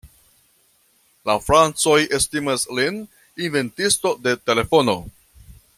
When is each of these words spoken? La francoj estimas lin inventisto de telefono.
La 1.29 1.35
francoj 1.47 1.99
estimas 2.19 2.65
lin 2.79 2.99
inventisto 3.49 4.15
de 4.27 4.35
telefono. 4.51 4.99